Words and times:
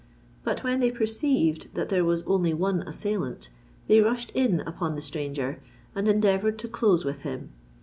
But 0.43 0.63
when 0.63 0.79
they 0.79 0.89
perceived 0.89 1.75
that 1.75 1.89
there 1.89 2.03
was 2.03 2.23
only 2.23 2.55
one 2.55 2.79
assailant, 2.87 3.51
they 3.85 4.01
rushed 4.01 4.31
in 4.31 4.61
upon 4.61 4.95
the 4.95 4.99
stranger, 5.03 5.61
and 5.93 6.07
endeavoured 6.07 6.57
to 6.57 6.67
close 6.67 7.05
with 7.05 7.21
him. 7.21 7.51